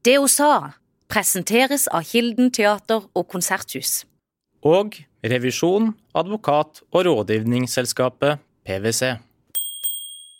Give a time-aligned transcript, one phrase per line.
[0.00, 0.52] Det hun sa,
[1.12, 4.06] presenteres av Kilden teater og konserthus.
[4.64, 9.10] Og revisjon, advokat og rådgivningsselskapet PwC.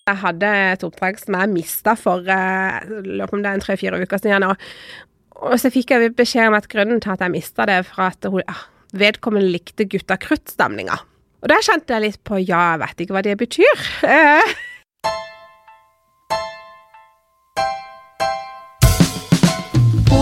[0.08, 3.64] Jeg hadde et oppdrag som jeg mista for eh, lurer på om det er en
[3.66, 4.48] tre-fire uker siden.
[4.48, 8.30] Og så fikk jeg beskjed om at grunnen til at jeg mista det, for at
[8.32, 8.64] hun, ah,
[8.96, 10.96] vedkommende likte Gutta Krutt-stemninga.
[11.44, 13.86] Og der kjente jeg litt på ja, jeg vet ikke hva det betyr.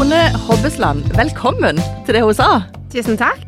[0.09, 2.63] Eh, Hobbesland, velkommen til det hun sa.
[2.89, 3.43] tusen takk.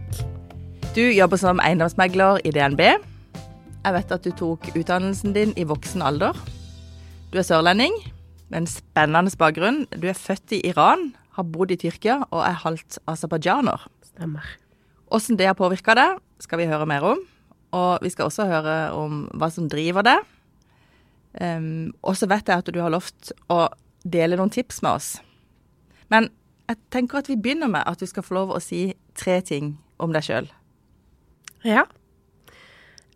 [0.93, 2.81] Du jobber som eiendomsmegler i DNB.
[2.81, 6.37] Jeg vet at du tok utdannelsen din i voksen alder.
[7.33, 7.95] Du er sørlending
[8.51, 9.87] med en spennende bakgrunn.
[9.97, 13.89] Du er født i Iran, har bodd i Tyrkia og er halvt aserbajdsjaner.
[14.05, 14.45] Stemmer.
[15.09, 17.25] Hvordan det har påvirka deg, skal vi høre mer om.
[17.73, 20.29] Og vi skal også høre om hva som driver deg.
[21.41, 23.71] Um, og så vet jeg at du har lovt å
[24.05, 25.11] dele noen tips med oss.
[26.11, 26.29] Men
[26.71, 29.75] jeg tenker at vi begynner med at du skal få lov å si tre ting
[30.01, 30.47] om deg sjøl.
[31.67, 31.85] Ja.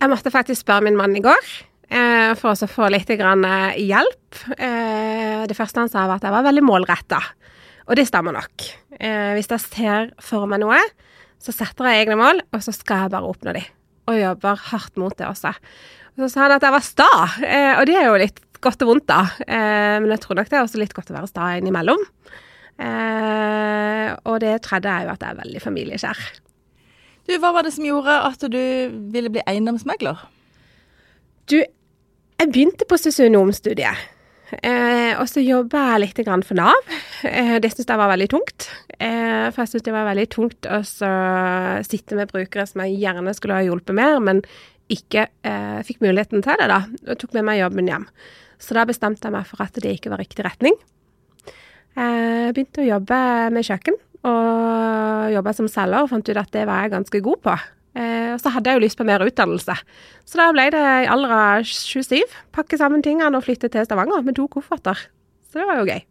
[0.00, 1.44] Jeg måtte faktisk spørre min mann i går
[1.88, 4.40] eh, for å få litt grann, eh, hjelp.
[4.58, 7.20] Eh, det første han sa, var at jeg var veldig målretta.
[7.86, 8.66] Og det stemmer nok.
[8.98, 10.80] Eh, hvis jeg ser for meg noe,
[11.40, 13.62] så setter jeg egne mål, og så skal jeg bare oppnå de.
[14.10, 15.54] Og jobber hardt mot det også.
[16.14, 17.12] Og så sa han at jeg var sta,
[17.44, 19.26] eh, og det er jo litt godt og vondt, da.
[20.00, 22.00] Men jeg tror nok det er også litt godt å være sta innimellom.
[22.78, 26.22] Og det tredje er jo at jeg er veldig familiekjær.
[27.24, 28.64] Du, Hva var det som gjorde at du
[29.14, 30.24] ville bli eiendomsmegler?
[31.48, 34.10] Du, jeg begynte på sosionomstudiet.
[34.62, 36.92] Eh, og så jobba jeg litt grann for Nav.
[37.24, 38.68] Eh, det syntes jeg var veldig tungt.
[38.98, 43.34] Eh, for jeg syntes det var veldig tungt å sitte med brukere som jeg gjerne
[43.36, 44.44] skulle ha hjulpet mer, men
[44.92, 46.82] ikke eh, fikk muligheten til det, da.
[47.08, 48.08] Og tok med meg jobben hjem.
[48.60, 50.76] Så da bestemte jeg meg for at det ikke var riktig retning.
[51.94, 53.18] Jeg begynte å jobbe
[53.54, 57.42] med kjøkken, og jobba som selger, og fant ut at det var jeg ganske god
[57.44, 57.54] på.
[57.94, 59.76] Eh, og så hadde jeg jo lyst på mer utdannelse.
[60.26, 62.24] Så da ble det i alder av 27.
[62.56, 64.98] Pakke sammen tingene og flytte til Stavanger med to kofferter.
[65.46, 66.02] Så det var jo gøy.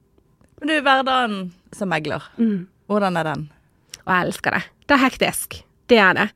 [0.62, 1.40] Men du, Hverdagen
[1.75, 2.68] som megler, Mm.
[2.88, 3.50] hvordan er den?
[4.06, 4.63] Og jeg elsker det.
[4.88, 5.63] Det er hektisk.
[5.90, 6.29] Det er det.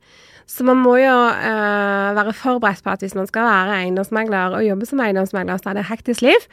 [0.48, 4.64] Så man må jo eh, være forberedt på at hvis man skal være eiendomsmegler og
[4.64, 6.46] jobbe som eiendomsmegler, så er det hektisk liv.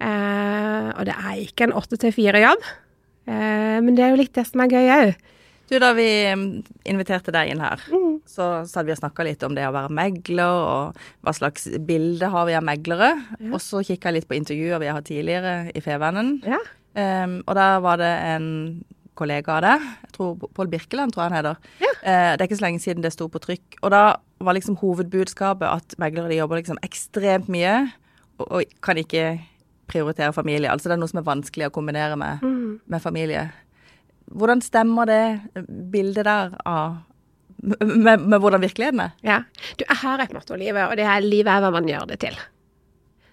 [0.00, 2.62] Eh, og det er ikke en åtte til fire-jobb.
[3.28, 5.16] Eh, men det er jo litt det som er gøy òg.
[5.68, 6.44] Du, Da vi mm,
[6.88, 8.20] inviterte deg inn her, Mm.
[8.24, 12.30] så satt vi og snakka litt om det å være megler, og hva slags bilde
[12.32, 13.10] har vi av meglere.
[13.52, 16.38] Og så kikka jeg litt på intervjuer vi har hatt tidligere i Fevennen.
[16.48, 16.56] Ja.
[16.96, 18.48] Um, og der var det en
[19.14, 21.56] kollega av deg, jeg tror Pål Birkeland, tror jeg han heter.
[21.84, 21.92] Ja.
[22.00, 23.78] Uh, det er ikke så lenge siden det sto på trykk.
[23.82, 24.02] Og da
[24.40, 27.90] var liksom hovedbudskapet at meglere jobber liksom ekstremt mye,
[28.38, 29.36] og, og kan ikke
[29.88, 30.70] prioritere familie.
[30.70, 32.80] Altså det er noe som er vanskelig å kombinere med, Mm.
[32.86, 33.48] med familie.
[34.30, 35.40] Hvordan stemmer det
[35.90, 36.98] bildet der av
[37.62, 39.10] med, med hvordan virkeligheten er?
[39.24, 39.38] Ja.
[39.78, 42.06] Du, jeg har et motto i livet, og det er livet er hva man gjør
[42.12, 42.36] det til.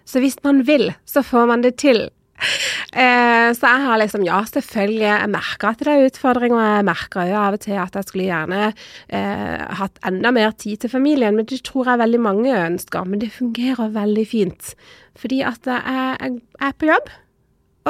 [0.06, 2.08] Så hvis man vil, så får man det til.
[2.96, 7.26] Eh, så jeg har liksom, ja, selvfølgelig, jeg merker at det er utfordringer, jeg merker
[7.28, 11.36] jo av og til at jeg skulle gjerne eh, hatt enda mer tid til familien,
[11.36, 13.04] men det tror jeg veldig mange ønsker.
[13.04, 14.72] Men det fungerer veldig fint,
[15.18, 17.12] fordi at jeg, jeg, er på jobb.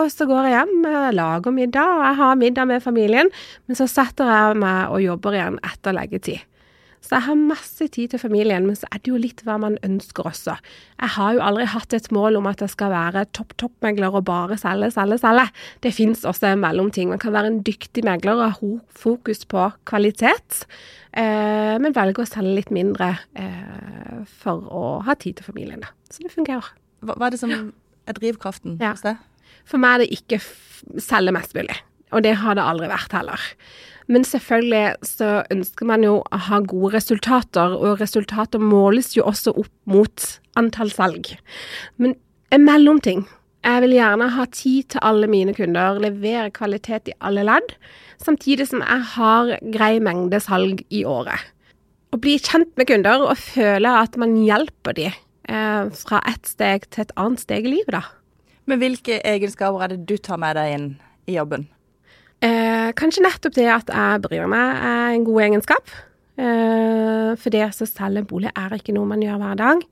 [0.03, 3.31] Og så går jeg hjem, jeg lager middag, og jeg har middag med familien.
[3.69, 6.43] Men så setter jeg meg og jobber igjen etter leggetid.
[7.05, 9.77] Så jeg har masse tid til familien, men så er det jo litt hva man
[9.87, 10.57] ønsker også.
[10.99, 14.25] Jeg har jo aldri hatt et mål om at jeg skal være topp topp-megler og
[14.27, 15.47] bare selge, selge, selge.
[15.87, 17.12] Det fins også en mellomting.
[17.12, 20.65] Man kan være en dyktig megler og ha fokus på kvalitet,
[21.12, 25.84] eh, men velge å selge litt mindre eh, for å ha tid til familien.
[25.87, 25.93] Da.
[26.11, 26.73] Så det fungerer.
[27.05, 28.95] Hva, hva er det som er drivkraften Ja.
[29.03, 29.23] deg?
[29.67, 30.41] For meg er det ikke
[31.03, 31.77] selge mest mulig.
[32.15, 33.43] Og det har det aldri vært heller.
[34.12, 39.55] Men selvfølgelig så ønsker man jo å ha gode resultater, og resultater måles jo også
[39.59, 40.28] opp mot
[40.59, 41.33] antall salg.
[41.99, 42.15] Men
[42.55, 43.27] en mellomting.
[43.66, 47.75] Jeg vil gjerne ha tid til alle mine kunder, levere kvalitet i alle ledd,
[48.22, 51.42] samtidig som jeg har grei mengde salg i året.
[52.15, 55.10] Å bli kjent med kunder og føle at man hjelper dem
[55.51, 58.04] eh, fra ett steg til et annet steg i livet, da.
[58.71, 60.89] Men hvilke egenskaper er det du tar med deg inn
[61.27, 61.66] i jobben?
[62.44, 65.94] Eh, kanskje nettopp det at jeg bryr meg er en god egenskap.
[66.36, 69.86] Eh, for det å selge en bolig er ikke noe man gjør hver dag.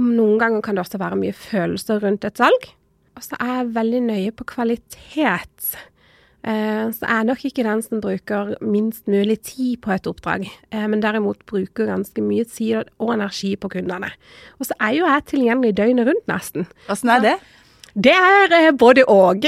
[0.00, 2.68] Noen ganger kan det også være mye følelser rundt et salg.
[3.18, 5.72] Og så er jeg veldig nøye på kvalitet.
[6.40, 10.46] Eh, så jeg er nok ikke den som bruker minst mulig tid på et oppdrag,
[10.72, 14.08] eh, men derimot bruker ganske mye tid og energi på kundene.
[14.56, 16.64] Og så er jo jeg tilgjengelig døgnet rundt, nesten.
[16.88, 17.34] Åssen er det?
[18.00, 19.44] Det er eh, både og.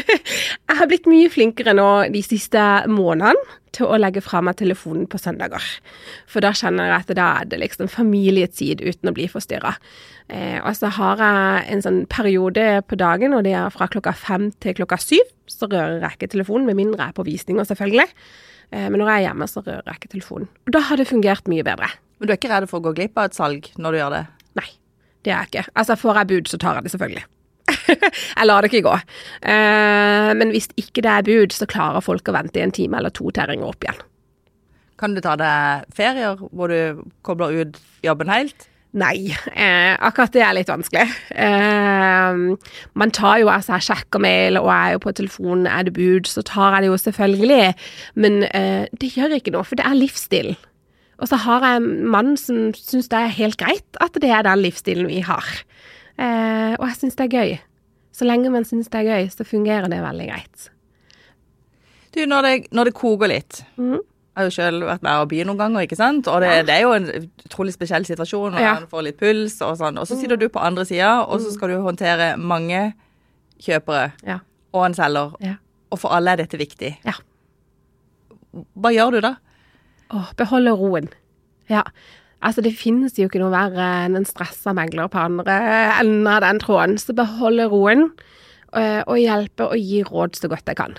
[0.70, 5.04] Jeg har blitt mye flinkere nå de siste månedene til å legge fra meg telefonen
[5.10, 5.62] på søndager.
[6.30, 9.76] For da kjenner jeg at da er det liksom familietid uten å bli forstyrra.
[10.32, 14.14] Eh, og så har jeg en sånn periode på dagen, og det er fra klokka
[14.18, 15.30] fem til klokka syv.
[15.50, 18.08] Så rører jeg ikke telefonen, med mindre jeg er på visninger, selvfølgelig.
[18.72, 20.50] Eh, men når jeg er hjemme, så rører jeg ikke telefonen.
[20.66, 21.92] Og da har det fungert mye bedre.
[22.18, 24.16] Men du er ikke redd for å gå glipp av et salg når du gjør
[24.16, 24.24] det?
[24.58, 24.70] Nei,
[25.22, 25.68] det er jeg ikke.
[25.74, 27.28] Altså, får jeg bud, så tar jeg det selvfølgelig.
[28.38, 28.96] jeg lar det ikke gå.
[29.42, 32.98] Eh, men hvis ikke det er bud, så klarer folk å vente i en time
[33.00, 34.02] eller to til jeg ringer opp igjen.
[35.00, 38.68] Kan du ta deg ferier hvor du kobler ut jobben helt?
[38.90, 41.12] Nei, eh, akkurat det er litt vanskelig.
[41.30, 42.40] Eh,
[42.98, 45.94] man tar jo altså, jeg sjekker mail og jeg er jo på telefonen, er det
[45.94, 47.60] bud, så tar jeg det jo selvfølgelig.
[48.18, 50.58] Men eh, det gjør ikke noe, for det er livsstilen.
[51.20, 54.46] Og så har jeg en mann som syns det er helt greit at det er
[54.48, 55.46] den livsstilen vi har.
[56.18, 57.58] Eh, og jeg syns det er gøy.
[58.12, 60.70] Så lenge man syns det er gøy, så fungerer det veldig greit.
[62.12, 64.00] Du, når det, når det koker litt Mhm.
[64.30, 66.28] Jeg har jo selv vært med å by noen ganger, ikke sant?
[66.30, 67.08] Og det, det er jo en
[67.44, 68.74] utrolig spesiell situasjon når Ja.
[68.74, 69.98] man får litt puls og sånn.
[69.98, 72.94] Og så sitter du på andre sida, og så skal du håndtere mange
[73.60, 74.38] kjøpere Ja.
[74.72, 75.34] og en selger.
[75.40, 75.54] Ja.
[75.90, 76.96] Og for alle er dette viktig.
[77.04, 77.12] Ja.
[78.78, 79.34] Hva gjør du da?
[80.10, 81.08] Å, beholde roen.
[81.68, 81.82] Ja.
[82.40, 85.56] Altså, det finnes jo ikke noe verre enn en stressa megler på andre
[86.00, 86.96] enden av den tråden.
[87.00, 88.08] Så beholde roen,
[88.72, 90.96] eh, og hjelpe og gi råd så godt jeg kan.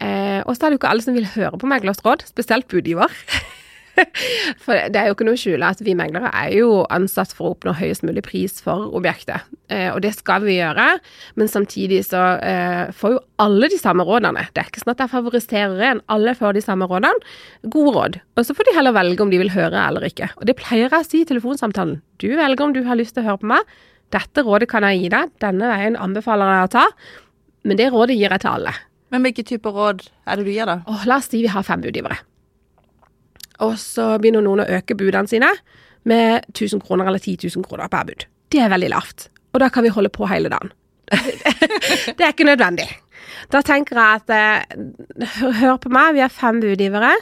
[0.00, 2.68] Eh, og så er det jo ikke alle som vil høre på meglers råd, spesielt
[2.68, 3.12] budgiver.
[4.64, 7.48] For det er jo ikke noe å skjule at vi meglere er jo ansatt for
[7.48, 9.46] å oppnå høyest mulig pris for objektet.
[9.72, 10.86] Eh, og det skal vi gjøre,
[11.40, 14.46] men samtidig så eh, får jo alle de samme rådene.
[14.52, 17.34] Det er ikke sånn at jeg favoriserer en, alle får de samme rådene.
[17.72, 18.20] Gode råd.
[18.36, 20.30] Og så får de heller velge om de vil høre eller ikke.
[20.40, 22.00] Og det pleier jeg å si i telefonsamtalen.
[22.22, 23.76] Du velger om du har lyst til å høre på meg.
[24.14, 26.86] Dette rådet kan jeg gi deg, denne veien anbefaler jeg å ta.
[27.66, 28.76] Men det rådet gir jeg til alle.
[29.10, 30.80] Men hvilke typer råd er det du gir, da?
[30.86, 32.18] Åh, la oss si vi har fem budgivere.
[33.64, 35.52] Og så begynner noen å øke budene sine
[36.06, 38.26] med 1000 kroner eller 10 000 kroner per bud.
[38.52, 39.28] Det er veldig lavt.
[39.54, 40.72] Og da kan vi holde på hele dagen.
[42.16, 42.86] det er ikke nødvendig.
[43.52, 45.32] Da tenker jeg at eh,
[45.62, 47.14] hør, på meg, vi har fem budgivere.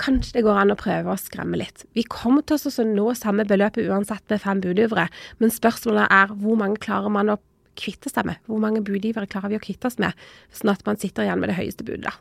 [0.00, 1.84] Kanskje det går an å prøve å skremme litt.
[1.94, 5.08] Vi kommer til å nå samme beløpet uansett med fem budgivere,
[5.38, 7.38] men spørsmålet er hvor mange klarer man å
[7.78, 8.40] kvitte seg med?
[8.48, 10.16] Hvor mange budgivere klarer vi å kvitte oss med,
[10.52, 12.12] sånn at man sitter igjen med det høyeste budet?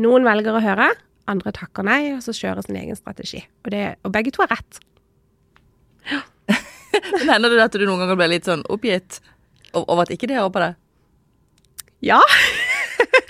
[0.00, 0.90] Noen velger å høre,
[1.30, 3.42] andre takker nei, og så kjører sin egen strategi.
[3.64, 4.80] Og, det, og begge to er rett.
[7.14, 9.20] Men Hender det at du noen ganger blir litt sånn oppgitt
[9.74, 10.80] over at ikke de hører på deg?
[12.04, 12.20] Ja.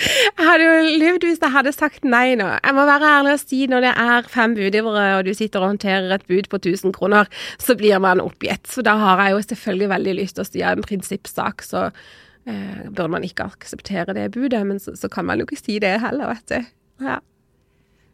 [0.05, 2.47] Jeg hadde jo levd hvis jeg hadde sagt nei nå.
[2.59, 5.73] Jeg må være ærlig og si når det er fem budgivere, og du sitter og
[5.73, 7.31] håndterer et bud på 1000 kroner,
[7.63, 8.67] så blir man oppgitt.
[8.71, 12.83] Så da har jeg jo selvfølgelig veldig lyst til å si en prinsippsak, så eh,
[12.95, 14.65] bør man ikke akseptere det budet.
[14.67, 16.75] Men så, så kan man jo ikke si det heller, vet du.
[17.09, 17.21] Ja.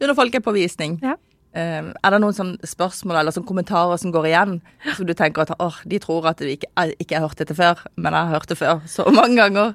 [0.01, 1.15] Når folk er på visning, Ja.
[1.55, 4.61] eh, er det noen spørsmål eller kommentarer som går igjen,
[4.97, 6.67] som du tenker at oh, de tror at du ikke,
[6.99, 9.75] ikke har hørt dette før, men jeg har hørt det før så mange ganger?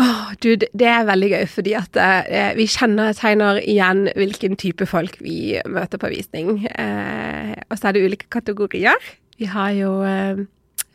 [0.00, 4.86] Oh, du, det er veldig gøy, fordi at eh, vi kjenner tegner igjen hvilken type
[4.88, 6.64] folk vi møter på visning.
[6.64, 8.96] Eh, og så er det ulike kategorier.
[9.38, 10.40] Vi har jo eh,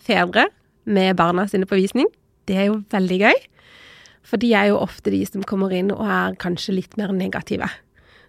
[0.01, 0.47] fedre
[0.85, 2.07] med barna sine på visning.
[2.47, 3.38] Det er jo veldig gøy.
[4.27, 7.69] For de er jo ofte de som kommer inn og er kanskje litt mer negative.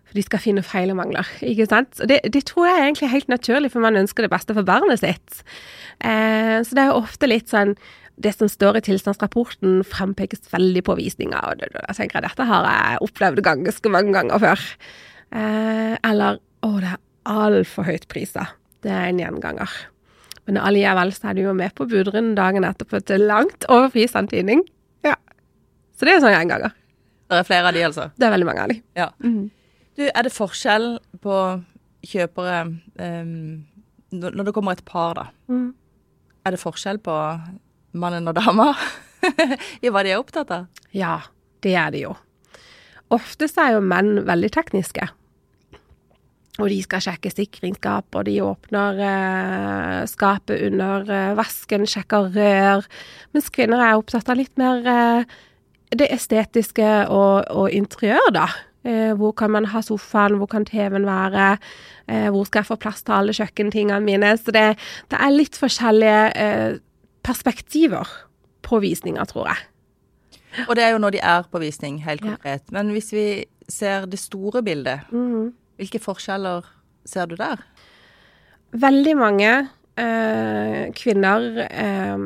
[0.08, 1.98] For de skal finne feil og mangler, ikke sant.
[2.00, 4.64] Og det, det tror jeg er egentlig helt naturlig, for man ønsker det beste for
[4.64, 5.42] barnet sitt.
[6.00, 7.74] Eh, så det er jo ofte litt sånn
[8.18, 11.42] det som står i tilstandsrapporten, frempekes veldig på visninga.
[11.50, 14.64] Og da da tenker jeg dette har jeg opplevd ganske mange ganger før.
[15.30, 18.50] Eh, eller å, det er altfor høyt priser.
[18.82, 19.70] Det er en gjenganger.
[20.48, 24.64] Men allikevel så er du jo med på budrunden dagen etterpå til langt over prisantydning.
[25.06, 25.14] Ja.
[25.94, 26.74] Så det er en sånn gjenganger.
[27.28, 28.08] Det er flere av de, altså.
[28.16, 28.78] Det er veldig mange av de.
[28.96, 29.10] Ja.
[29.98, 30.92] Du, er det forskjell
[31.24, 31.36] på
[32.06, 32.58] kjøpere
[33.02, 33.66] um,
[34.14, 35.24] når det kommer et par, da?
[35.50, 35.72] Mm.
[36.46, 37.14] Er det forskjell på
[37.98, 38.70] mannen og dama
[39.84, 40.68] i hva de er opptatt av?
[40.94, 41.18] Ja,
[41.66, 42.14] det er det jo.
[43.12, 45.08] Ofte så er jo menn veldig tekniske.
[46.58, 52.88] Og de skal sjekke sikringsskap, og de åpner eh, skapet under eh, vasken, sjekker rør.
[53.34, 55.36] Mens kvinner er opptatt av litt mer eh,
[55.98, 58.48] det estetiske og, og interiør, da.
[58.86, 61.58] Eh, hvor kan man ha sofaen, hvor kan TV-en være,
[62.08, 64.30] eh, hvor skal jeg få plass til alle kjøkkentingene mine.
[64.38, 64.78] Så det,
[65.10, 66.78] det er litt forskjellige eh,
[67.26, 68.06] perspektiver
[68.62, 69.66] på visninga, tror jeg.
[70.68, 72.30] Og det er jo når de er på visning, helt Ja.
[72.36, 72.70] konkret.
[72.72, 75.52] Men hvis vi ser det store bildet, Mhm.
[75.76, 76.64] hvilke forskjeller
[77.04, 77.56] ser du der?
[78.72, 79.68] Veldig mange
[79.98, 82.18] eh, kvinner eh,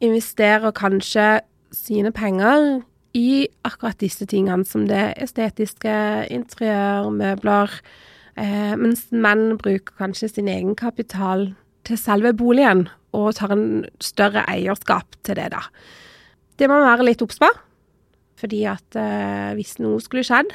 [0.00, 1.40] investerer kanskje
[1.72, 2.82] sine penger
[3.16, 5.94] i akkurat disse tingene, som det estetiske,
[6.30, 7.72] interiør, møbler,
[8.36, 11.50] eh, mens menn bruker kanskje sin egen kapital
[11.84, 15.64] til selve boligen, og tar en større eierskap til det, da.
[16.58, 17.48] Det må være litt obs på,
[18.40, 20.52] fordi at eh, hvis noe skulle skjedd,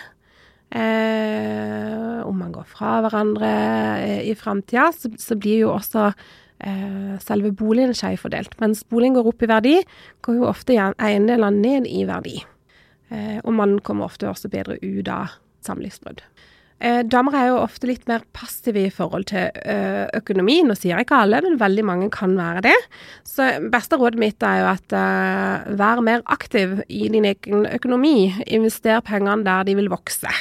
[0.75, 3.51] eh, om man går fra hverandre
[3.99, 6.11] eh, i framtida, så, så blir jo også
[7.21, 8.53] selve boligen skjevfordelt.
[8.61, 9.73] Mens boligen går opp i verdi,
[10.23, 12.39] går jo ofte eiendelene ned i verdi.
[13.13, 15.35] Eh, og man kommer ofte også bedre ut av
[15.65, 16.23] samlivsbrudd.
[16.83, 20.57] Eh, damer er jo ofte litt mer passive i forhold til eh, økonomi.
[20.65, 22.75] Nå sier ikke alle, men veldig mange kan være det.
[23.27, 28.33] Så beste rådet mitt er jo at eh, vær mer aktiv i din egen økonomi.
[28.47, 30.31] Invester pengene der de vil vokse.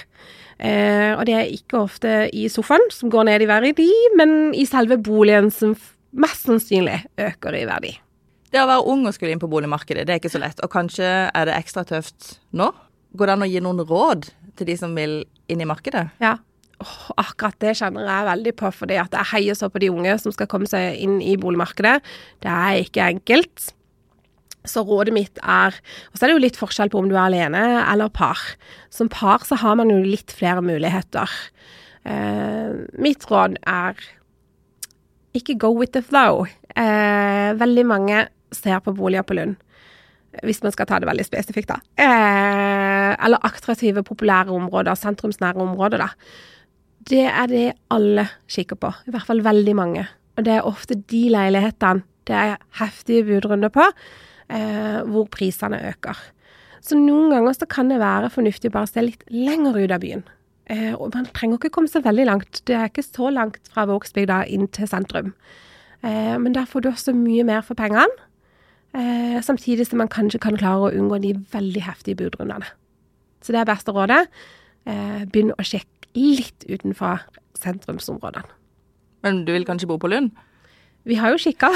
[0.58, 4.66] Eh, og det er ikke ofte i sofaen, som går ned i verdi, men i
[4.66, 5.76] selve boligen, som
[6.14, 7.92] mest sannsynlig øker i verdi.
[8.54, 10.60] Det å være ung og skulle inn på boligmarkedet, det er ikke så lett.
[10.62, 12.70] Og kanskje er det ekstra tøft nå?
[13.18, 14.28] Går det an å gi noen råd
[14.58, 16.06] til de som vil inn i markedet?
[16.22, 16.36] Ja.
[16.82, 20.14] Oh, akkurat det kjenner jeg veldig på, fordi at jeg heier så på de unge
[20.22, 21.96] som skal komme seg inn i boligmarkedet.
[22.42, 23.70] Det er ikke enkelt.
[24.64, 25.76] Så rådet mitt er
[26.08, 28.40] Og så er det jo litt forskjell på om du er alene eller par.
[28.88, 31.30] Som par så har man jo litt flere muligheter.
[32.06, 33.98] Eh, mitt råd er
[35.34, 36.46] ikke go with the flow.
[36.76, 38.24] Eh, veldig mange
[38.54, 39.56] ser på boliger på Lund.
[40.42, 41.78] Hvis man skal ta det veldig spesifikt, da.
[42.00, 46.08] Eh, eller attraktive, populære områder, sentrumsnære områder, da.
[47.04, 48.90] Det er det alle kikker på.
[49.06, 50.06] I hvert fall veldig mange.
[50.38, 53.84] Og det er ofte de leilighetene det er heftige budrunder på,
[54.48, 56.16] eh, hvor prisene øker.
[56.80, 60.00] Så noen ganger så kan det være fornuftig å bare se litt lenger ut av
[60.00, 60.24] byen.
[60.70, 62.62] Eh, og man trenger ikke komme så veldig langt.
[62.66, 65.34] Det er ikke så langt fra Vågsbygda inn til sentrum.
[66.04, 68.08] Eh, men der får du også mye mer for pengene.
[68.94, 72.66] Eh, samtidig som man kanskje kan klare å unngå de veldig heftige budrundene.
[73.42, 74.24] Så det er beste rådet.
[74.86, 77.24] Eh, begynn å sjekke litt utenfor
[77.58, 78.48] sentrumsområdene.
[79.24, 80.30] Men du vil kanskje bo på Lund?
[81.04, 81.68] Vi har jo kikka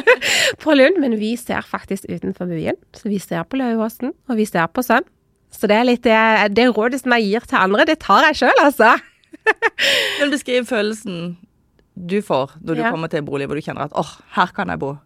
[0.62, 2.78] på Lund, men vi ser faktisk utenfor byen.
[2.94, 5.06] Så vi ser på Lauåsen, og vi ser på Sønn.
[5.54, 6.18] Så det er litt det,
[6.56, 8.94] det rådet som jeg gir til andre, det tar jeg sjøl, altså.
[10.20, 11.36] Men beskriv følelsen
[11.94, 12.90] du får når du Ja.
[12.90, 14.96] kommer til en bolig hvor du kjenner at åh, her kan jeg bo.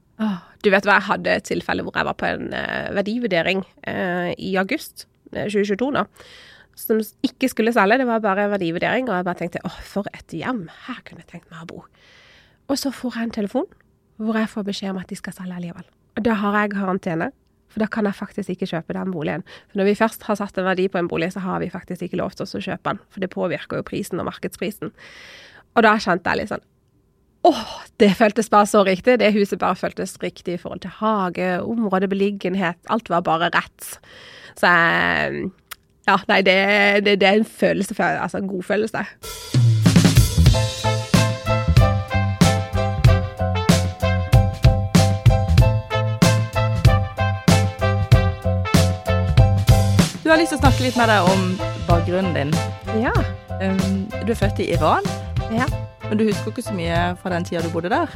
[0.64, 4.32] Du vet hva, jeg hadde et tilfelle hvor jeg var på en eh, verdivurdering eh,
[4.40, 6.06] i august eh, 2022 nå.
[6.78, 9.06] Som ikke skulle selge, det var bare verdivurdering.
[9.10, 10.64] Og jeg bare tenkte åh, for et hjem.
[10.88, 11.84] Her kunne jeg tenkt meg å bo.
[12.70, 13.68] Og så får jeg en telefon
[14.18, 15.86] hvor jeg får beskjed om at de skal selge likevel.
[16.18, 17.30] Og da har jeg karantene.
[17.68, 19.44] For da kan jeg faktisk ikke kjøpe den boligen.
[19.68, 22.06] For når vi først har satt en verdi på en bolig, så har vi faktisk
[22.06, 23.02] ikke lov til å kjøpe den.
[23.12, 24.94] For det påvirker jo prisen og markedsprisen.
[25.76, 26.66] Og da kjente jeg litt sånn
[27.46, 27.66] Åh,
[28.02, 29.20] det føltes bare så riktig.
[29.20, 32.80] Det huset bare føltes riktig i forhold til hage, område, beliggenhet.
[32.90, 33.94] Alt var bare rett.
[34.58, 35.48] Så jeg
[36.08, 36.56] Ja, nei, det,
[37.04, 39.04] det, det er en følelse, altså en god følelse.
[50.28, 51.44] Du har lyst til å snakke litt med deg om
[51.86, 52.50] bakgrunnen din.
[53.00, 53.14] Ja.
[53.64, 55.06] Um, du er født i Iran,
[55.56, 55.64] ja.
[56.02, 58.12] men du husker ikke så mye fra den tida du bodde der.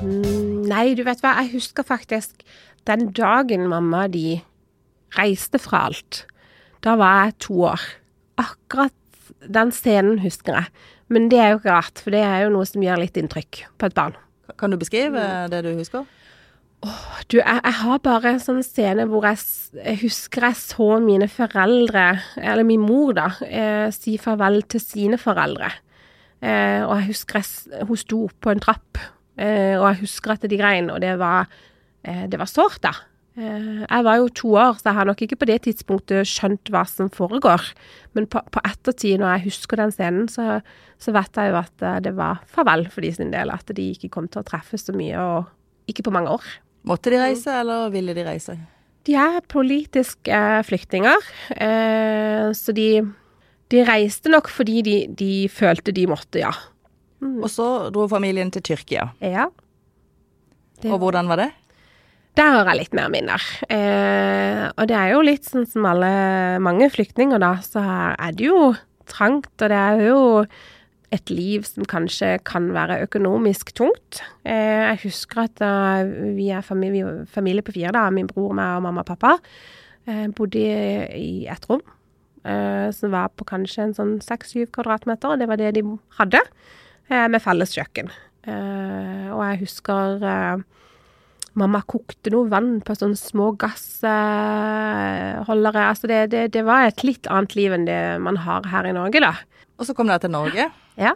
[0.00, 2.40] Mm, Nei, du vet hva, jeg husker faktisk
[2.88, 4.38] den dagen mamma de
[5.18, 6.22] reiste fra alt.
[6.80, 7.84] Da var jeg to år.
[8.40, 8.96] Akkurat
[9.44, 10.72] den scenen husker jeg.
[11.12, 13.66] Men det er jo ikke rart, for det er jo noe som gjør litt inntrykk
[13.76, 14.16] på et barn.
[14.56, 16.08] Kan du beskrive det du husker?
[17.32, 19.40] Du, jeg, jeg har bare en sånn scene hvor jeg,
[19.78, 22.06] jeg husker jeg så mine foreldre,
[22.38, 25.72] eller min mor da, eh, si farvel til sine foreldre.
[26.44, 29.02] Eh, og jeg husker jeg, hun sto opp på en trapp,
[29.40, 31.50] eh, og jeg husker at de grein, og det var,
[32.06, 32.94] eh, det var sårt da.
[33.36, 36.70] Eh, jeg var jo to år, så jeg har nok ikke på det tidspunktet skjønt
[36.72, 37.64] hva som foregår.
[38.16, 40.60] Men på, på ettertid, når jeg husker den scenen, så,
[41.02, 43.90] så vet jeg jo at eh, det var farvel for de sin del, at de
[43.92, 46.46] ikke kom til å treffes så mye, og ikke på mange år.
[46.86, 48.56] Måtte de reise, eller ville de reise?
[49.06, 51.26] De er politiske eh, flyktninger,
[51.62, 52.88] eh, så de,
[53.70, 56.50] de reiste nok fordi de, de følte de måtte, ja.
[57.26, 59.08] Og så dro familien til Tyrkia.
[59.24, 59.46] Ja.
[60.82, 61.50] Det- Og hvordan var det?
[62.36, 63.40] Der har jeg litt mer minner.
[63.72, 66.10] Eh, og det er jo litt sånn som alle
[66.60, 67.80] mange flyktninger, da, så
[68.12, 68.74] er det jo
[69.08, 70.18] trangt, og det er jo
[71.14, 74.22] et liv som kanskje kan være økonomisk tungt.
[74.44, 75.62] Eh, jeg husker at
[76.36, 79.36] vi er familie, familie på fire, da, min bror, meg og mamma og pappa,
[80.06, 81.82] eh, bodde i, ett et rom.
[82.46, 85.82] Eh, som var på kanskje en sånn seks-syv kvadratmeter, og det var det de
[86.18, 86.40] hadde,
[87.06, 88.10] med felles kjøkken.
[88.50, 90.64] Og jeg husker
[91.56, 95.84] Mamma kokte noe vann på sånne små gassholdere.
[95.86, 98.92] Altså det, det, det var et litt annet liv enn det man har her i
[98.92, 99.32] Norge, da.
[99.78, 101.12] Og så kom dere til Norge, Ja,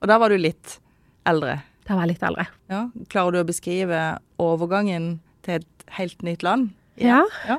[0.00, 0.78] og da var du litt
[1.26, 1.58] eldre.
[1.88, 2.46] da var jeg litt eldre.
[2.70, 2.82] Ja.
[3.10, 6.70] Klarer du å beskrive overgangen til et helt nytt land?
[7.00, 7.22] Ja.
[7.48, 7.58] Ja.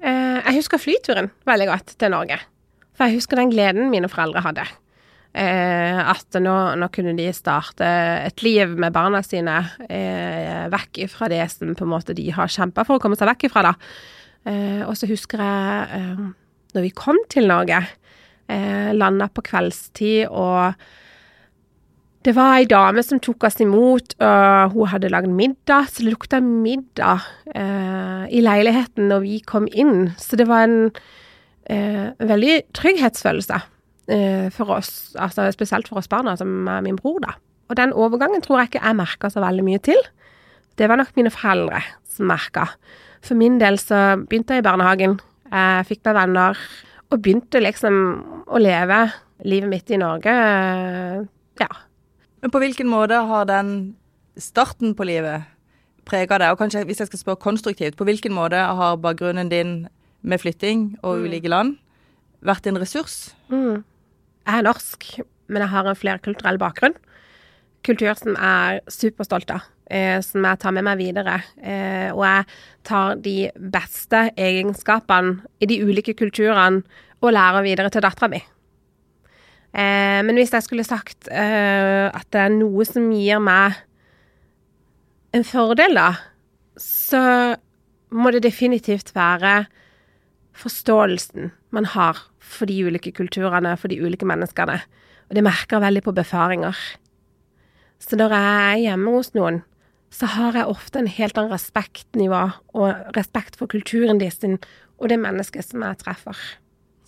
[0.00, 2.38] Eh, jeg husker flyturen veldig godt til Norge.
[2.94, 4.66] For jeg husker den gleden mine foreldre hadde.
[5.38, 7.84] Eh, at nå, nå kunne de starte
[8.26, 12.48] et liv med barna sine eh, vekk fra det som på en måte de har
[12.50, 13.74] kjempa for å komme seg vekk ifra, da.
[14.48, 16.22] Eh, og så husker jeg eh,
[16.74, 17.82] når vi kom til Norge,
[18.48, 20.74] eh, landa på kveldstid, og
[22.26, 26.10] det var ei dame som tok oss imot, og hun hadde lagd middag, så det
[26.10, 27.24] lukta middag
[27.54, 30.10] eh, i leiligheten når vi kom inn.
[30.18, 30.90] Så det var en
[31.70, 33.60] eh, veldig trygghetsfølelse
[34.10, 37.36] eh, for oss, altså spesielt for oss barna, som er min bror, da.
[37.68, 40.00] Og den overgangen tror jeg ikke jeg merka så veldig mye til.
[40.80, 42.66] Det var nok mine foreldre som merka.
[43.24, 46.60] For min del så begynte jeg i barnehagen, jeg fikk meg venner,
[47.08, 47.94] og begynte liksom
[48.48, 49.06] å leve
[49.48, 50.34] livet mitt i Norge.
[51.60, 51.70] Ja.
[52.42, 53.72] Men på hvilken måte har den
[54.38, 55.46] starten på livet
[56.08, 56.52] prega deg?
[56.52, 59.80] Og kanskje hvis jeg skal spørre konstruktivt, på hvilken måte har bakgrunnen din
[60.22, 61.76] med flytting og ulike land
[62.44, 63.32] vært en ressurs?
[63.48, 63.84] Mm.
[64.48, 65.08] Jeg er norsk,
[65.48, 66.96] men jeg har en flerkulturell bakgrunn.
[67.86, 71.38] Kultur som jeg er superstolt av, eh, som jeg tar med meg videre.
[71.62, 72.46] Eh, og jeg
[72.84, 76.82] tar de beste egenskapene i de ulike kulturene
[77.22, 78.42] og lærer videre til dattera mi.
[79.74, 83.76] Eh, men hvis jeg skulle sagt eh, at det er noe som gir meg
[85.36, 86.12] en fordel, da,
[86.80, 87.20] så
[88.08, 89.66] må det definitivt være
[90.58, 94.80] forståelsen man har for de ulike kulturene, for de ulike menneskene.
[95.28, 96.78] Og det merker jeg veldig på befaringer.
[98.02, 99.62] Så når jeg er hjemme hos noen,
[100.14, 102.40] så har jeg ofte en helt annen respektnivå
[102.78, 104.40] og respekt for kulturen deres
[104.98, 106.38] og det mennesket som jeg treffer.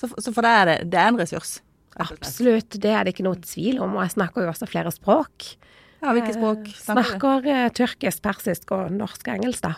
[0.00, 1.58] Så, så for deg er det, det er en ressurs?
[2.00, 3.96] Absolutt, det er det ikke noe tvil om.
[3.98, 5.54] Og jeg snakker jo også flere språk.
[6.00, 7.08] Ja, hvilke språk snakker du?
[7.10, 9.74] Snakker eh, tyrkisk, persisk og norsk og engelsk, da.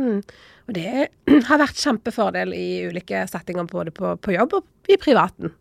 [0.00, 0.20] Mm.
[0.68, 1.08] Og det
[1.48, 5.54] har vært kjempefordel i ulike settinger, både på, på jobb og i privaten.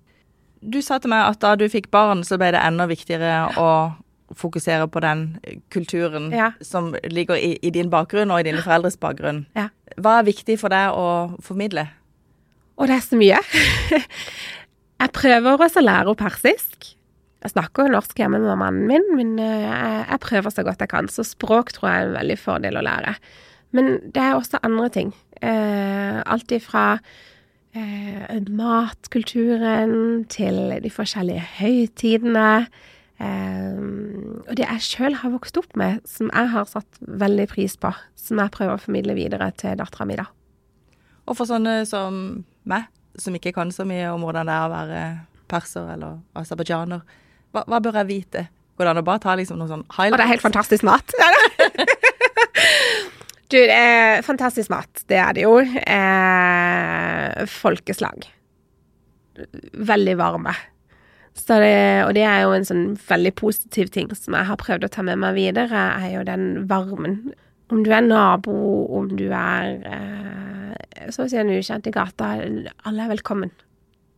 [0.61, 3.69] Du sa til meg at da du fikk barn, så ble det enda viktigere å
[4.37, 5.25] fokusere på den
[5.73, 6.51] kulturen Ja.
[6.61, 9.45] som ligger i, i din bakgrunn og i dine foreldres bakgrunn.
[9.55, 9.69] Ja.
[9.97, 11.87] Hva er viktig for deg å formidle?
[12.77, 13.37] Og det er så mye.
[15.01, 16.91] jeg prøver også å lære henne persisk.
[17.41, 20.83] Jeg snakker jo norsk hjemme med mannen min, men eh, jeg, jeg prøver så godt
[20.83, 21.09] jeg kan.
[21.09, 23.15] Så språk tror jeg er en veldig fordel å lære.
[23.75, 25.11] Men det er også andre ting.
[25.41, 26.99] Eh, alt ifra
[27.73, 32.67] eh, matkulturen til de forskjellige høytidene.
[33.21, 33.81] Eh,
[34.47, 37.93] og det jeg sjøl har vokst opp med, som jeg har satt veldig pris på.
[38.19, 40.27] Som jeg prøver å formidle videre til dattera mi, da.
[41.29, 42.87] Og for sånne som meg,
[43.19, 45.03] som ikke kan så mye om hvordan det er å være
[45.51, 47.03] perser eller aserbajdsjaner,
[47.51, 48.45] hva, hva bør jeg vite?
[48.79, 51.13] Går det an å bare ta liksom noen sånn Og det er helt fantastisk mat.
[53.51, 55.03] du, det er fantastisk mat.
[55.11, 55.57] Det er det jo.
[55.61, 58.25] Eh, folkeslag.
[59.91, 60.55] Veldig varme.
[61.37, 64.85] Så det, og det er jo en sånn veldig positiv ting som jeg har prøvd
[64.85, 67.33] å ta med meg videre, er jo den varmen.
[67.71, 68.53] Om du er nabo,
[68.99, 73.53] om du er eh, så å si en ukjent i gata, alle er velkommen.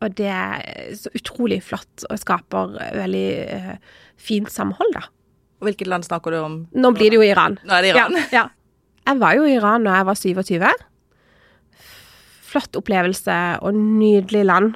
[0.03, 3.75] Og det er så utrolig flott og skaper veldig eh,
[4.19, 5.05] fint samhold, da.
[5.61, 6.57] Og Hvilket land snakker du om?
[6.75, 7.55] Nå blir det jo Iran.
[7.63, 8.17] Nå er det Iran.
[8.17, 8.43] Ja, ja.
[9.03, 10.65] Jeg var jo i Iran da jeg var 27.
[12.53, 14.75] Flott opplevelse og nydelig land.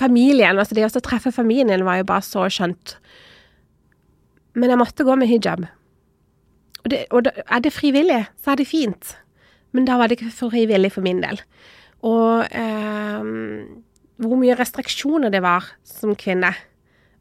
[0.00, 2.96] Familien, altså det å treffe familien var jo bare så skjønt.
[4.58, 5.66] Men jeg måtte gå med hijab.
[6.84, 9.14] Og, det, og er det frivillig, så er det fint.
[9.74, 11.40] Men da var det ikke frivillig for min del.
[12.04, 13.24] Og eh,
[14.22, 16.52] hvor mye restriksjoner det var som kvinne,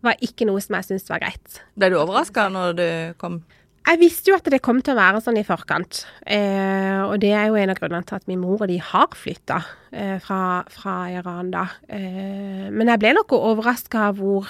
[0.04, 1.62] var ikke noe som jeg syntes var greit.
[1.80, 2.88] Ble du overraska når du
[3.22, 3.39] kom?
[3.84, 6.06] Jeg visste jo at det kom til å være sånn i forkant.
[6.24, 9.12] Eh, og det er jo en av grunnene til at min mor og de har
[9.12, 9.58] flytta
[9.91, 11.65] eh, fra, fra Iran, da.
[11.91, 14.48] Eh, men jeg ble nok overraska av hvor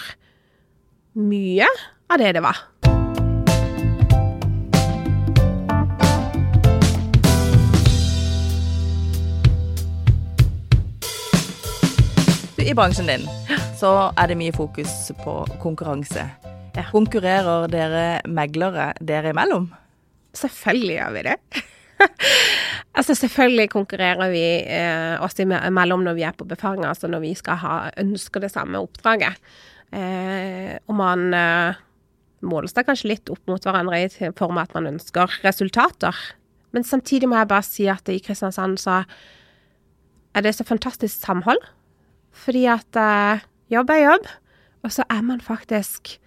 [1.18, 1.66] mye
[2.14, 2.62] av det det var.
[12.64, 13.26] I bransjen din
[13.82, 16.30] så er det mye fokus på konkurranse.
[16.74, 16.88] Ja.
[16.90, 19.68] Konkurrerer dere meglere dere imellom?
[20.34, 21.36] Selvfølgelig gjør vi det.
[22.98, 27.34] altså selvfølgelig konkurrerer vi eh, oss imellom når vi er på befaring, altså når vi
[27.38, 29.38] skal ha, ønsker det samme oppdraget.
[29.94, 31.84] Eh, og man eh,
[32.42, 36.18] måler seg kanskje litt opp mot hverandre i form av at man ønsker resultater.
[36.74, 39.04] Men samtidig må jeg bare si at i Kristiansand så
[40.34, 41.62] er det så fantastisk samhold.
[42.34, 44.28] Fordi at eh, jobb er jobb,
[44.84, 46.18] og så er man faktisk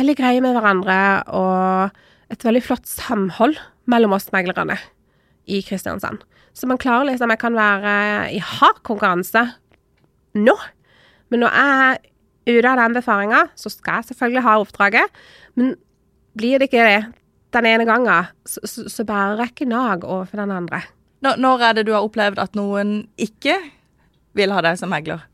[0.00, 0.96] veldig greie med hverandre
[1.36, 3.58] og et veldig flott samhold
[3.90, 4.78] mellom oss meglerne
[5.50, 6.22] i Kristiansand.
[6.54, 7.94] Så man klarer liksom Jeg kan være
[8.34, 9.46] i hard konkurranse
[10.34, 10.54] nå,
[11.30, 12.10] men når jeg
[12.50, 15.18] ute av den befaringa, så skal jeg selvfølgelig ha oppdraget.
[15.58, 15.74] Men
[16.38, 17.00] blir det ikke det
[17.54, 20.84] den ene gangen, så, så, så bare rekker nag overfor den andre.
[21.20, 23.56] Når, når er det du har opplevd at noen ikke
[24.38, 25.26] vil ha deg som megler?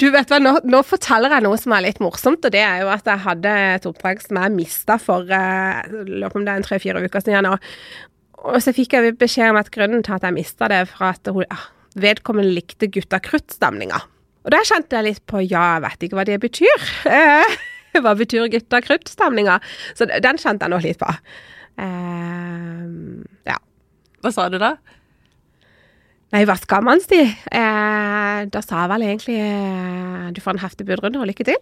[0.00, 2.84] Du vet hva, nå, nå, forteller jeg noe som er litt morsomt, og det er
[2.84, 5.82] jo at jeg hadde et oppdrag som jeg mista for uh,
[6.30, 7.66] om det er en tre-fire uker siden Og,
[8.40, 11.28] Og så fikk jeg beskjed om at grunnen til at jeg mista det, for at
[11.28, 11.58] hun, ja,
[12.00, 14.00] vedkommende likte gutta krutt-stemninga.
[14.46, 16.86] Og da kjente jeg litt på ja, jeg vet ikke hva det betyr.
[17.10, 17.58] Eh,
[18.04, 19.58] hva betyr gutta krutt-stemninga?
[19.98, 21.12] Så den kjente jeg nå litt på.
[21.76, 23.60] Uh, ja.
[24.24, 24.78] Hva sa du da?
[26.30, 27.18] Nei, hva skal man si?
[27.26, 31.58] Eh, da sa jeg vel egentlig eh, du får en heftig budrunde og lykke til.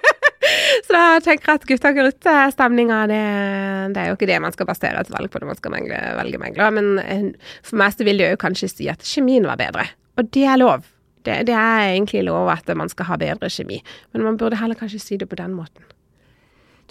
[0.86, 3.22] så da tenker jeg at gutta krutt-stemninga, det,
[3.94, 6.00] det, er jo ikke det man skal basere et valg på når man skal mengle,
[6.20, 6.76] velge megler.
[6.76, 7.26] Men eh,
[7.64, 9.88] for meg så vil det jo kanskje si at kjemien var bedre.
[10.20, 10.84] Og det er lov.
[11.24, 13.80] Det, det, er egentlig lov at man skal ha bedre kjemi.
[14.12, 15.88] Men man burde heller kanskje si det på den måten.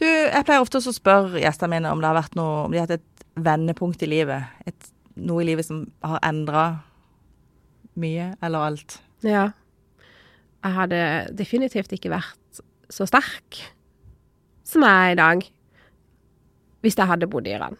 [0.01, 2.81] Du, jeg pleier ofte å spørre gjestene mine om det har vært noe, om de
[2.81, 4.49] har hatt et vendepunkt i livet.
[4.65, 6.65] Et noe i livet som har endra
[7.99, 8.99] mye, eller alt?
[9.25, 9.49] Ja.
[10.63, 11.01] Jeg hadde
[11.39, 13.59] definitivt ikke vært så sterk
[14.69, 15.45] som jeg er i dag,
[16.83, 17.77] hvis jeg hadde bodd i Iran.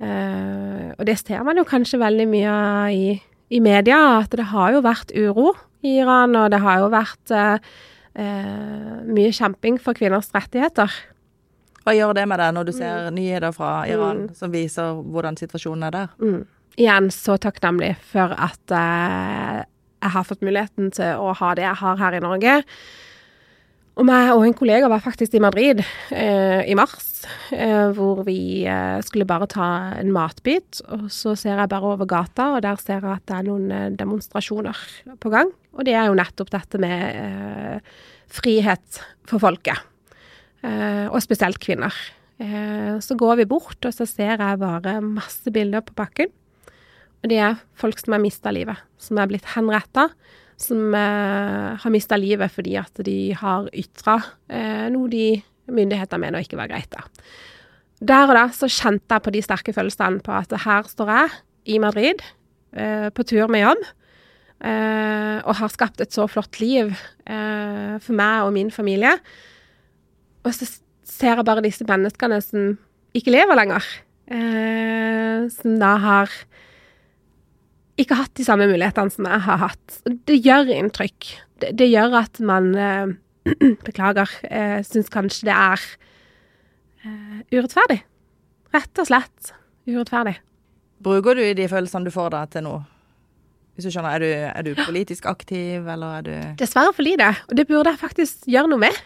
[0.00, 2.56] Uh, og det ser man jo kanskje veldig mye
[2.96, 3.06] i,
[3.52, 5.52] i, media, at det har jo vært uro
[5.84, 7.72] i Iran, og det har jo vært uh,
[8.16, 10.92] uh, mye kjemping for kvinners rettigheter.
[11.84, 13.16] Hva gjør det med deg når du ser mm.
[13.16, 14.32] nyheter fra Iran mm.
[14.36, 16.16] som viser hvordan situasjonen er der?
[16.20, 16.40] Mm.
[16.80, 19.60] Igjen så takknemlig for at uh,
[20.00, 22.58] jeg har fått muligheten til å ha det jeg har her i Norge.
[24.00, 28.38] Og meg og en kollega var faktisk i Madrid uh, i mars, uh, hvor vi
[29.04, 30.82] skulle bare ta en matbit.
[30.94, 33.98] Og så ser jeg bare over gata, og der ser jeg at det er noen
[34.00, 34.84] demonstrasjoner
[35.20, 35.52] på gang.
[35.76, 37.80] Og det er jo nettopp dette med
[38.30, 39.88] frihet for folket.
[40.60, 41.94] Eh, og spesielt kvinner.
[42.40, 46.32] Eh, så går vi bort, og så ser jeg bare masse bilder på bakken.
[47.20, 50.08] Og det er folk som har mista livet, som er blitt henretta,
[50.60, 54.18] som eh, har mista livet fordi at de har ytra
[54.92, 56.90] noe de myndighetene mener ikke var greit.
[56.92, 57.06] da.
[58.00, 61.30] Der og da så kjente jeg på de sterke følelsene på at her står jeg
[61.76, 62.20] i Madrid,
[62.70, 63.84] på tur med jobb,
[65.44, 66.92] og har skapt et så flott liv
[67.26, 69.12] for meg og min familie.
[70.46, 70.68] Og så
[71.06, 72.74] ser jeg bare disse menneskene som
[73.16, 73.86] ikke lever lenger.
[74.30, 76.34] Eh, som da har
[78.00, 79.98] ikke hatt de samme mulighetene som jeg har hatt.
[80.06, 81.32] Det gjør inntrykk.
[81.60, 83.16] Det, det gjør at man eh,
[83.86, 84.30] Beklager.
[84.48, 85.82] Eh, Syns kanskje det er
[87.04, 88.00] eh, urettferdig.
[88.74, 89.52] Rett og slett
[89.90, 90.38] urettferdig.
[91.00, 92.82] Bruker du de følelsene du får da til noe?
[93.74, 97.30] Hvis du skjønner, er du, er du politisk aktiv, eller er du Dessverre for lite.
[97.48, 98.98] Og det burde jeg faktisk gjøre noe med.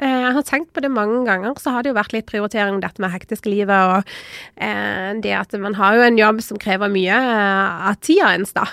[0.00, 2.80] Eh, jeg har tenkt på det mange ganger, så har det jo vært litt prioritering
[2.80, 4.12] dette med hektiske livet og
[4.56, 8.54] eh, det at man har jo en jobb som krever mye eh, av tida ens,
[8.56, 8.64] da.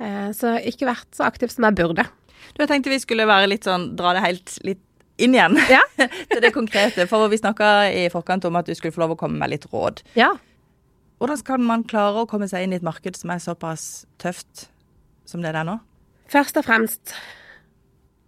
[0.00, 2.04] Eh, så ikke vært så aktiv som jeg burde.
[2.52, 4.84] Du, jeg tenkte vi skulle være litt sånn, dra det helt litt
[5.20, 5.80] inn igjen ja.
[6.30, 7.08] til det konkrete.
[7.08, 9.68] For vi snakka i forkant om at du skulle få lov å komme med litt
[9.72, 10.04] råd.
[10.18, 10.32] Ja.
[11.20, 14.68] Hvordan kan man klare å komme seg inn i et marked som er såpass tøft
[15.28, 15.76] som det er nå?
[16.32, 17.12] Først og fremst,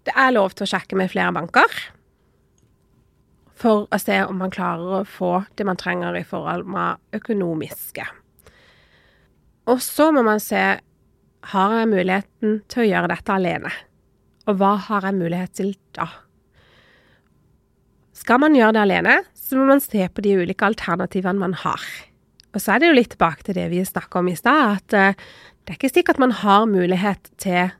[0.08, 1.82] det er lov til å sjekke med flere banker
[3.62, 8.06] for å se om man klarer å få det man trenger i forhold med økonomiske.
[9.70, 10.62] Og så må man se
[11.52, 13.72] har jeg muligheten til å gjøre dette alene.
[14.50, 16.08] Og hva har jeg mulighet til da?
[18.14, 21.82] Skal man gjøre det alene, så må man se på de ulike alternativene man har.
[22.52, 24.94] Og så er det jo litt tilbake til det vi snakka om i stad, at
[24.98, 25.24] uh,
[25.62, 27.72] det er ikke sikkert man har mulighet til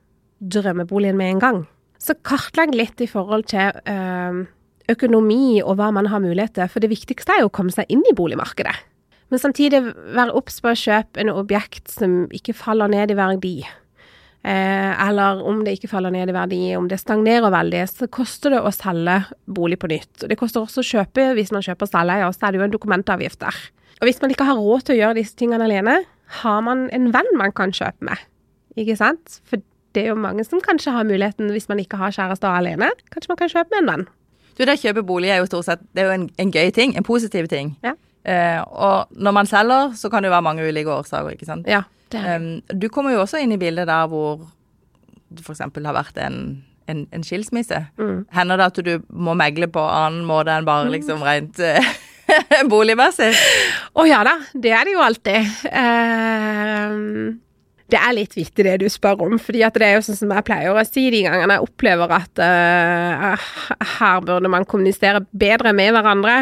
[0.43, 1.61] drømmeboligen med en gang.
[2.03, 4.43] Så kartlegg litt i forhold til uh,
[4.91, 6.71] økonomi og hva man har mulighet til.
[6.71, 8.75] For det viktigste er jo å komme seg inn i boligmarkedet.
[9.33, 9.81] Men samtidig
[10.13, 13.55] være obs på å kjøpe en objekt som ikke faller ned i verdi.
[14.43, 18.57] Eh, eller om det ikke faller ned i verdi, om det stagnerer veldig, så koster
[18.57, 20.25] det å selge bolig på nytt.
[20.25, 22.67] Og det koster også å kjøpe hvis man kjøper selveie, og så er det jo
[22.67, 23.61] en dokumentavgift der.
[24.03, 26.01] Og hvis man ikke har råd til å gjøre disse tingene alene,
[26.43, 28.19] har man en venn man kan kjøpe med.
[28.77, 29.39] Ikke sant?
[29.47, 29.63] For
[29.95, 33.33] det er jo mange som kanskje har muligheten, hvis man ikke har kjæreste alene, kanskje
[33.33, 34.11] man kan kjøpe med en venn.
[34.57, 36.73] Du, det å kjøpe bolig er jo stort sett det er jo en, en gøy
[36.75, 37.75] ting, en positiv ting.
[37.85, 37.95] Ja.
[38.25, 41.71] Eh, og når man selger, så kan det jo være mange ulike årsaker, ikke sant.
[41.71, 42.37] Ja, det er.
[42.39, 44.45] Um, du kommer jo også inn i bildet der hvor
[45.33, 45.65] det f.eks.
[45.65, 46.39] har vært en,
[46.91, 47.81] en, en skilsmisse.
[47.99, 48.25] Mm.
[48.37, 51.95] Hender det at du må megle på annen måte enn bare liksom rent eh,
[52.73, 53.33] boligmessig?
[53.97, 55.57] Å ja da, det er det jo alltid.
[55.73, 57.41] Ehm,
[57.93, 60.33] det er litt viktig det du spør om, fordi at det er jo sånn som
[60.33, 63.51] jeg pleier å si de gangene jeg opplever at uh,
[63.99, 66.37] her burde man kommunisere bedre med hverandre,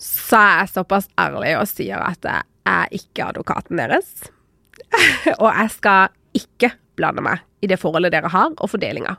[0.00, 4.30] så er jeg såpass ærlig og sier at jeg er ikke advokaten deres.
[5.42, 9.16] og jeg skal ikke blande meg i det forholdet dere har, og fordelinga.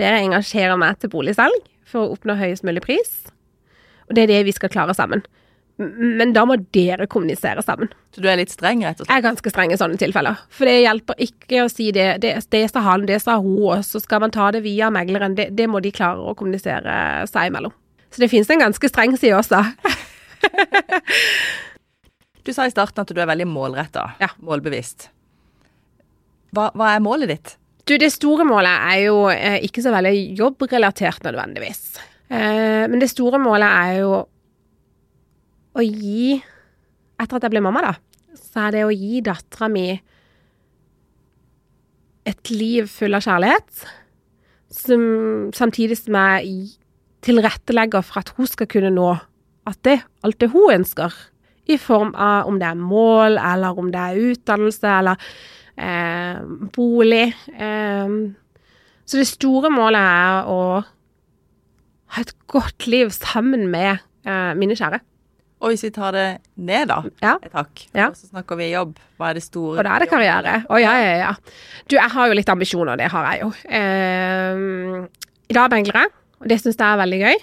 [0.00, 3.12] Dere engasjerer meg til boligsalg for å oppnå høyest mulig pris,
[4.08, 5.24] og det er det vi skal klare sammen.
[5.78, 7.90] Men da må dere kommunisere sammen.
[8.14, 9.10] Så du er litt streng, rett og slett?
[9.12, 10.38] Jeg er ganske streng i sånne tilfeller.
[10.56, 12.06] For det hjelper ikke å si det.
[12.22, 15.36] Det, det sa han, det sa hun, og så skal man ta det via megleren.
[15.36, 17.74] Det, det må de klare å kommunisere seg imellom.
[18.08, 19.60] Så det finnes en ganske streng side også.
[22.46, 24.28] Du sa i starten at du er veldig målretta, Ja.
[24.38, 25.08] målbevisst.
[26.54, 27.56] Hva, hva er målet ditt?
[27.86, 31.80] Du, det store målet er jo eh, ikke så veldig jobbrelatert nødvendigvis.
[32.30, 34.12] Eh, men det store målet er jo
[35.76, 36.36] å gi
[37.16, 37.94] Etter at jeg ble mamma, da,
[38.36, 39.86] så er det å gi dattera mi
[42.28, 43.86] et liv full av kjærlighet,
[44.68, 45.06] som,
[45.56, 46.74] samtidig som jeg
[47.24, 49.14] tilrettelegger for at hun skal kunne nå
[49.66, 51.16] at det, alt det hun ønsker,
[51.66, 55.24] i form av om det er mål, eller om det er utdannelse, eller
[55.80, 56.44] eh,
[56.76, 57.24] bolig.
[57.56, 58.14] Eh,
[59.06, 60.60] så det store målet er å
[62.14, 63.96] ha et godt liv sammen med
[64.28, 65.00] eh, mine kjære.
[65.64, 67.38] Og hvis vi tar det ned, da, Ja.
[67.42, 68.08] et hakk, Ja.
[68.08, 69.78] og så snakker vi jobb, hva er det store?
[69.78, 70.66] Og da er det karriere.
[70.68, 71.34] Å ja, ja, ja.
[71.88, 73.52] Du, jeg har jo litt ambisjoner, det har jeg jo.
[73.68, 75.06] Eh,
[75.48, 76.10] I dag megler jeg,
[76.42, 77.36] og det syns jeg er veldig gøy.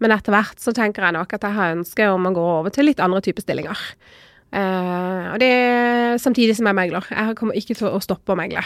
[0.00, 2.70] Men etter hvert så tenker jeg nok at jeg har ønske om å gå over
[2.74, 3.78] til litt andre typer stillinger.
[4.52, 7.06] Eh, og det er samtidig som jeg megler.
[7.08, 8.62] Jeg kommer ikke til å stoppe å megle.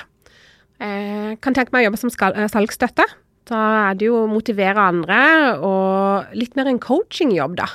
[0.81, 3.05] Eh, kan tenke meg å jobbe som skal, eh, salgsstøtte.
[3.46, 7.66] Da er det jo å motivere andre, og litt mer en coachingjobb, da.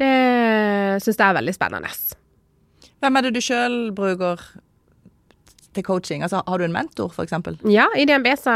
[0.00, 1.92] Det syns jeg er veldig spennende.
[3.00, 4.42] Hvem er det du sjøl bruker
[5.76, 6.24] til coaching?
[6.26, 7.36] Altså, har du en mentor, f.eks.?
[7.70, 8.54] Ja, i DNB så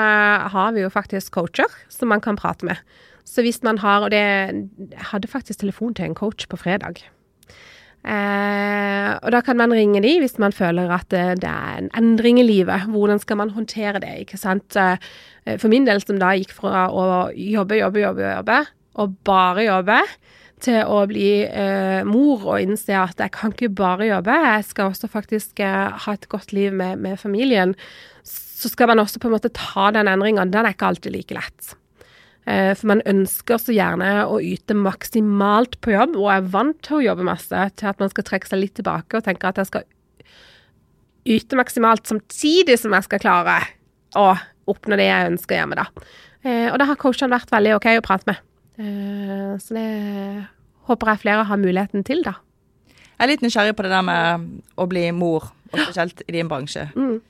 [0.54, 2.80] har vi jo faktisk coacher som man kan prate med.
[3.24, 7.00] Så hvis man har, og det Jeg hadde faktisk telefon til en coach på fredag.
[8.04, 11.90] Eh, og da kan man ringe de hvis man føler at det, det er en
[11.96, 12.85] endring i livet.
[12.92, 14.76] Hvordan skal man håndtere det, ikke sant.
[14.76, 14.98] Eh,
[15.57, 18.59] For min del som da gikk fra å jobbe, jobbe, jobbe, jobbe,
[19.00, 19.98] og bare jobbe,
[20.64, 24.90] til å bli eh, mor og innse at jeg kan ikke bare jobbe, jeg skal
[24.92, 27.74] også faktisk eh, ha et godt liv med, med familien.
[28.24, 30.46] Så skal man også på en måte ta den endringa.
[30.48, 31.74] Den er ikke alltid like lett.
[32.48, 36.98] Eh, For man ønsker så gjerne å yte maksimalt på jobb, og er vant til
[36.98, 39.70] å jobbe masse, til at man skal trekke seg litt tilbake og tenke at jeg
[39.70, 39.85] skal
[41.24, 43.61] yte maksimalt samtidig som jeg skal klare
[44.20, 44.35] å
[44.68, 45.87] oppnå det jeg ønsker hjemme, da.
[46.44, 48.42] Eh, Og det har coachene vært veldig OK å prate med.
[48.77, 49.88] Eh, Så det
[50.88, 52.37] håper jeg flere har muligheten til, da.
[53.14, 54.49] Jeg er litt nysgjerrig på det der med
[54.81, 56.88] å bli mor, og spesielt i din bransje.
[56.99, 57.20] Mm.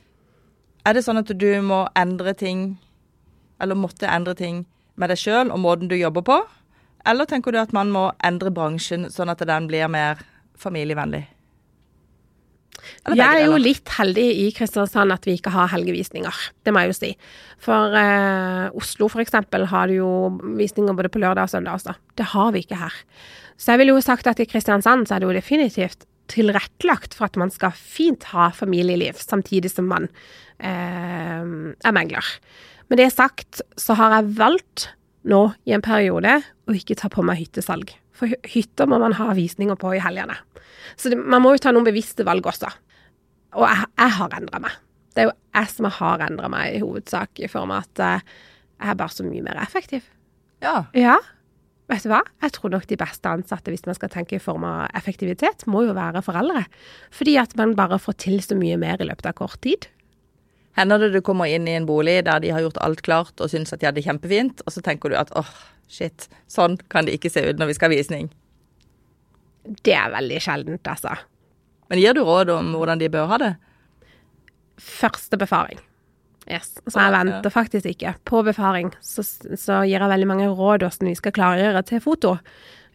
[0.84, 2.74] Er det sånn at du må endre ting,
[3.60, 4.64] eller måtte endre ting
[5.00, 6.38] med deg sjøl og måten du jobber på?
[7.04, 10.24] Eller tenker du at man må endre bransjen sånn at den blir mer
[10.60, 11.26] familievennlig?
[13.04, 16.40] Eller Jeg er jo litt heldig i Kristiansand at vi ikke har helgevisninger.
[16.64, 17.12] Det må jeg jo si.
[17.64, 20.10] For eh, Oslo for eksempel har du jo
[20.58, 21.96] visninger både på lørdag og søndag også.
[22.18, 22.98] Det har vi ikke her.
[23.56, 27.28] Så jeg ville jo sagt at i Kristiansand så er det jo definitivt tilrettelagt for
[27.28, 30.08] at man skal fint ha familieliv, samtidig som man
[30.58, 32.30] eh, er megler.
[32.88, 34.88] Med det sagt så har jeg valgt
[35.24, 37.94] nå i en periode å ikke ta på meg hyttesalg.
[38.14, 40.36] For hytter må man ha visninger på i helgene.
[40.96, 42.70] Så det, man må jo ta noen bevisste valg også.
[43.58, 44.80] Og jeg, jeg har endra meg.
[45.14, 48.34] Det er jo jeg som har endra meg i hovedsak, i form av at eh,
[48.80, 50.06] jeg er bare så mye mer effektiv.
[50.64, 50.86] Ja.
[50.96, 51.18] Ja,
[51.90, 52.22] vet du hva?
[52.42, 55.84] Jeg tror nok de beste ansatte, hvis man skal tenke i form av effektivitet, må
[55.86, 56.64] jo være foreldre.
[57.14, 59.86] Fordi at man bare får til så mye mer i løpet av kort tid.
[60.74, 63.50] Hender det du kommer inn i en bolig der de har gjort alt klart og
[63.52, 65.52] syns at de hadde det kjempefint, og så tenker du at åh,
[65.90, 68.30] shit, sånn kan det ikke se ut når vi skal ha visning.
[69.86, 71.14] Det er veldig sjeldent, altså.
[71.88, 73.52] Men gir du råd om hvordan de bør ha det?
[74.82, 75.78] Første befaring.
[76.44, 76.74] Yes.
[76.90, 78.16] Så jeg venter faktisk ikke.
[78.28, 82.34] På befaring så, så gir jeg veldig mange råd hvordan vi skal klargjøre til foto,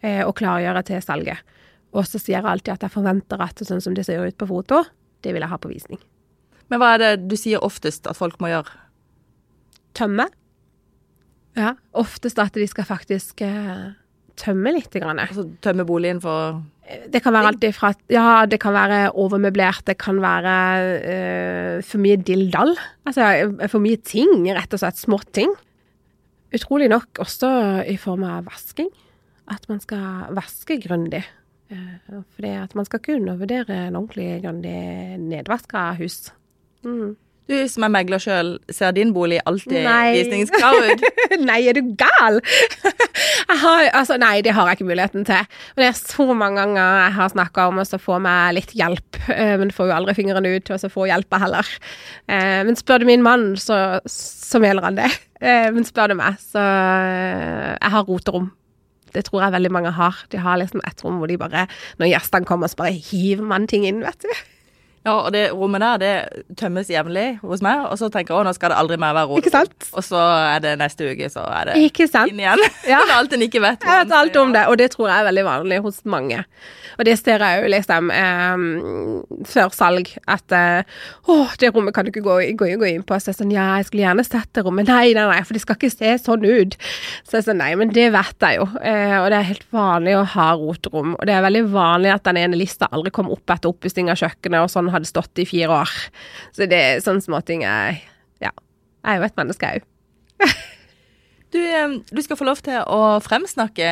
[0.03, 1.55] eh, og klargjøre til salget.
[1.95, 4.49] Og så sier jeg alltid at jeg forventer at sånn som det ser ut på
[4.49, 4.83] foto,
[5.25, 6.01] det vil jeg ha på visning.
[6.69, 8.75] Men hva er det du sier oftest at folk må gjøre?
[9.97, 10.27] Tømme.
[11.57, 11.73] Ja.
[11.97, 13.89] Oftest at de skal faktisk eh,
[14.39, 14.93] tømme litt.
[14.93, 15.21] Grann.
[15.21, 16.61] Altså tømme boligen for
[17.11, 20.53] Det kan være alt ifra Ja, det kan være overmøblert, det kan være
[20.99, 22.75] uh, for mye dilldall.
[23.09, 23.27] Altså
[23.67, 25.53] for mye ting, rett og slett småting.
[26.55, 27.49] Utrolig nok også
[27.89, 28.89] i form av vasking.
[29.49, 31.23] At man skal vaske grundig.
[31.69, 36.31] For det at man skal kunne vurdere en ordentlig grundig nedvaska hus.
[36.85, 37.15] Mm.
[37.49, 40.11] Du som er megler sjøl, ser din bolig alltid Nei.
[40.19, 41.01] visningsklar ut?
[41.41, 42.37] nei, er du gal?
[43.63, 45.47] har, altså, nei, det har jeg ikke muligheten til.
[45.73, 49.17] Men det er så mange ganger jeg har snakka om å få meg litt hjelp,
[49.33, 51.71] eh, men får jo aldri fingrene ut til å få hjelpa heller.
[52.29, 55.09] Eh, Men spør du min mann, så, så mener han det.
[55.41, 58.51] Eh, Men spør du meg, så Jeg har roterom.
[59.09, 60.21] Det tror jeg veldig mange har.
[60.29, 61.65] De har liksom et rom hvor de bare,
[61.97, 64.29] når gjestene kommer, så bare hiver man ting inn, vet du.
[65.07, 68.47] Ja, og det rommet der, det tømmes jevnlig hos meg, og så tenker jeg å,
[68.47, 69.39] nå skal det aldri mer være rot.
[69.39, 69.87] Ikke sant?
[69.95, 72.33] Og så er det neste uke, så er det Ikke sant?
[72.33, 72.65] inn igjen.
[72.89, 72.99] Ja.
[73.05, 73.85] det er alt en ikke vet.
[73.85, 76.43] Jeg vet alt om det, og det tror jeg er veldig vanlig hos mange.
[76.99, 78.63] Og det ser jeg jo liksom eh,
[79.47, 80.97] før salg, at eh,
[81.31, 83.15] å, det rommet kan du ikke gå, gå, gå inn på.
[83.21, 84.89] Så jeg sånn, ja, jeg skulle gjerne sett det rommet.
[84.91, 86.75] Nei, nei, nei, for det skal ikke se sånn ut.
[87.23, 88.67] Så jeg sånn, nei, men det vet jeg jo.
[88.83, 91.15] Eh, og det er helt vanlig å ha rotrom.
[91.15, 94.19] Og det er veldig vanlig at den ene lista aldri kommer opp etter oppussing av
[94.19, 95.93] kjøkkenet, og sånn hadde stått i fire år.
[96.55, 98.01] Så det er sånne småting jeg
[98.43, 98.51] Ja.
[99.05, 99.87] Jeg er jo et menneske òg.
[101.49, 101.57] Du,
[102.13, 103.87] du skal få lov til å fremsnakke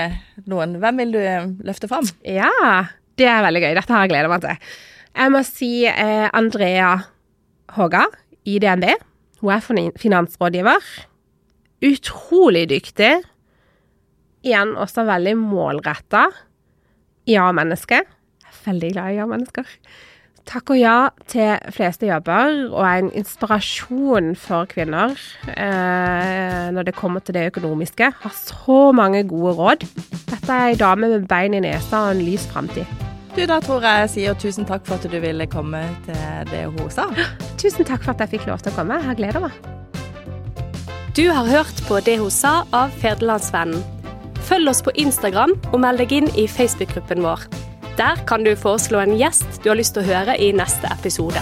[0.45, 0.75] noen.
[0.77, 1.21] Hvem vil du
[1.65, 2.05] løfte fram?
[2.21, 2.51] Ja,
[3.17, 3.71] det er veldig gøy.
[3.73, 4.67] Dette har jeg gleda meg til.
[5.17, 6.91] Jeg må si eh, Andrea
[7.73, 8.03] Håga
[8.45, 8.91] i DNB.
[9.41, 10.85] Hun er finansrådgiver.
[11.87, 13.15] Utrolig dyktig.
[14.45, 16.27] Igjen også veldig målretta.
[17.27, 18.03] Ja-menneske.
[18.67, 19.73] Veldig glad i ja-mennesker.
[20.47, 25.11] Takker ja til fleste jobber og er en inspirasjon for kvinner
[25.51, 28.13] eh, når det kommer til det økonomiske.
[28.21, 29.83] Har så mange gode råd.
[30.29, 32.87] Dette er ei dame med bein i nesa og en lys framtid.
[33.35, 36.63] Du, Da tror jeg jeg sier tusen takk for at du ville komme til det
[36.71, 37.09] hun sa.
[37.61, 38.97] Tusen takk for at jeg fikk lov til å komme.
[39.03, 39.53] Jeg gleder meg.
[41.17, 43.83] Du har hørt på Det hun sa av Ferdelandsvennen.
[44.47, 47.43] Følg oss på Instagram og meld deg inn i Facebook-gruppen vår.
[47.97, 51.41] Der kan du foreslå en gjest du har lyst til å høre i neste episode.